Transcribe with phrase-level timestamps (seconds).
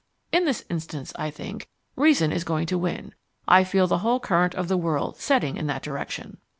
[0.31, 3.13] In this instance, I think, Reason is going to win.
[3.47, 6.39] I feel the whole current of the world setting in that direction.